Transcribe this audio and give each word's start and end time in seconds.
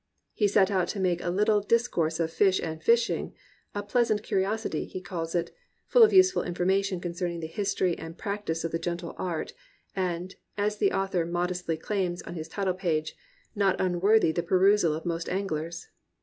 He 0.33 0.47
set 0.47 0.71
out 0.71 0.87
to 0.87 0.99
make 0.99 1.21
a 1.21 1.29
little 1.29 1.61
"discourse 1.61 2.19
of 2.19 2.33
fish 2.33 2.59
and 2.59 2.81
fishing," 2.81 3.35
a 3.75 3.83
"pleasant 3.83 4.23
curiositie" 4.23 4.85
he 4.87 4.99
calls 4.99 5.35
it, 5.35 5.51
full 5.85 6.01
of 6.01 6.11
useful 6.11 6.41
information 6.41 6.99
concerning 6.99 7.39
the 7.39 7.45
history 7.45 7.95
and 7.99 8.17
prac 8.17 8.47
tice 8.47 8.63
of 8.63 8.71
the 8.71 8.79
gentle 8.79 9.13
art, 9.19 9.53
and, 9.95 10.37
as 10.57 10.77
the 10.77 10.91
author 10.91 11.23
modestly 11.23 11.77
claims 11.77 12.23
on 12.23 12.33
his 12.33 12.47
title 12.47 12.73
page, 12.73 13.15
"not 13.53 13.79
unworthy 13.79 14.31
the 14.31 14.41
perusal 14.41 14.95
of 14.95 15.05
most 15.05 15.29
anglers." 15.29 15.89